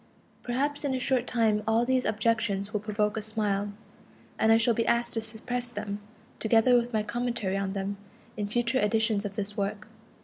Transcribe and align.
Perhaps 0.41 0.83
in 0.83 0.95
a 0.95 0.99
short 0.99 1.27
time 1.27 1.61
all 1.67 1.85
these 1.85 2.05
objections 2.05 2.73
will 2.73 2.79
provoke 2.79 3.17
a 3.17 3.21
smile, 3.21 3.71
and 4.39 4.51
I 4.51 4.57
shall 4.57 4.73
be 4.73 4.87
asked 4.87 5.13
to 5.13 5.21
suppress 5.21 5.69
them, 5.69 5.99
together 6.39 6.75
with 6.75 6.91
my 6.91 7.03
commentary 7.03 7.55
on 7.55 7.73
them, 7.73 7.97
in 8.35 8.47
future 8.47 8.79
editions 8.79 9.25
of 9.25 9.35
this 9.35 9.55
work. 9.55 9.87